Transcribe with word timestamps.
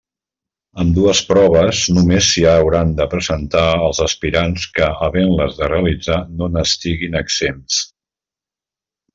En 0.77 0.83
ambdues 0.83 1.19
proves 1.31 1.81
només 1.97 2.29
s'hi 2.29 2.45
hauran 2.53 2.95
de 3.01 3.07
presentar 3.13 3.65
els 3.89 4.01
aspirants 4.07 4.67
que 4.79 4.89
havent-les 5.09 5.61
de 5.63 5.71
realitzar 5.75 6.19
no 6.41 6.49
n'estiguin 6.57 7.23
exempts. 7.25 7.85